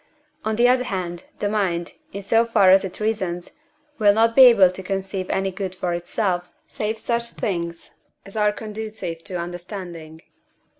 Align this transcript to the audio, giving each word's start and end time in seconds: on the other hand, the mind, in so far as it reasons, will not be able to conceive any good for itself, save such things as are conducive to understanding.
on 0.43 0.55
the 0.55 0.67
other 0.67 0.85
hand, 0.85 1.25
the 1.37 1.47
mind, 1.47 1.93
in 2.11 2.23
so 2.23 2.43
far 2.43 2.71
as 2.71 2.83
it 2.83 2.99
reasons, 2.99 3.51
will 3.99 4.15
not 4.15 4.35
be 4.35 4.45
able 4.45 4.71
to 4.71 4.81
conceive 4.81 5.29
any 5.29 5.51
good 5.51 5.75
for 5.75 5.93
itself, 5.93 6.49
save 6.65 6.97
such 6.97 7.29
things 7.29 7.91
as 8.25 8.35
are 8.35 8.51
conducive 8.51 9.23
to 9.23 9.37
understanding. 9.39 10.23